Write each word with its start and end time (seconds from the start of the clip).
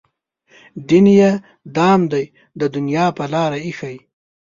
دین 0.87 1.05
یې 1.19 1.31
دام 1.77 2.01
دی 2.11 2.25
د 2.59 2.61
دنیا 2.75 3.05
په 3.17 3.23
لاره 3.33 3.57
ایښی. 3.65 3.95